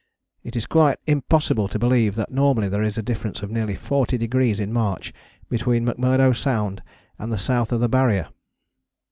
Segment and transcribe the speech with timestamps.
[0.43, 4.17] "It is quite impossible to believe that normally there is a difference of nearly 40
[4.17, 5.13] degrees in March
[5.47, 6.81] between McMurdo Sound
[7.19, 8.29] and the South of the Barrier."